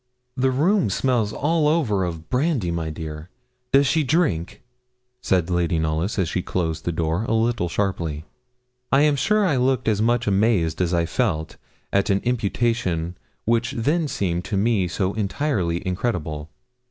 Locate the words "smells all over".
0.89-2.03